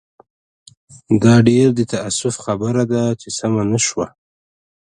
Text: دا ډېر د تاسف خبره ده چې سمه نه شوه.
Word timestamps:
دا 1.23 1.35
ډېر 1.47 1.67
د 1.75 1.79
تاسف 1.93 2.35
خبره 2.45 2.83
ده 2.91 3.03
چې 3.21 3.27
سمه 3.37 3.63
نه 3.71 3.79
شوه. 3.87 4.07